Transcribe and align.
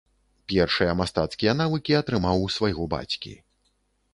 Першыя 0.53 0.95
мастацкія 1.01 1.53
навыкі 1.61 1.97
атрымаў 2.01 2.35
у 2.47 2.51
свайго 2.57 2.89
бацькі. 2.95 3.37